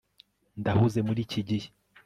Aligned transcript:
ndahuze 0.59 0.99
muri 1.07 1.19
iki 1.25 1.41
gihe 1.49 1.67